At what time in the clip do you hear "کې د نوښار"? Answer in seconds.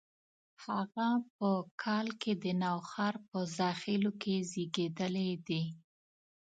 2.21-3.15